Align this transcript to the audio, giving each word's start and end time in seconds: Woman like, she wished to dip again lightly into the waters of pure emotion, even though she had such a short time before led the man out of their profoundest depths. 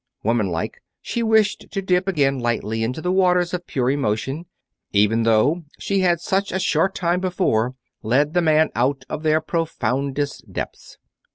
Woman 0.23 0.47
like, 0.47 0.81
she 0.99 1.21
wished 1.21 1.67
to 1.69 1.79
dip 1.79 2.07
again 2.07 2.39
lightly 2.39 2.81
into 2.83 3.01
the 3.03 3.11
waters 3.11 3.53
of 3.53 3.67
pure 3.67 3.91
emotion, 3.91 4.47
even 4.91 5.21
though 5.21 5.63
she 5.77 5.99
had 5.99 6.19
such 6.19 6.51
a 6.51 6.57
short 6.57 6.95
time 6.95 7.19
before 7.19 7.75
led 8.01 8.33
the 8.33 8.41
man 8.41 8.71
out 8.73 9.03
of 9.09 9.21
their 9.21 9.39
profoundest 9.41 10.51
depths. 10.51 10.97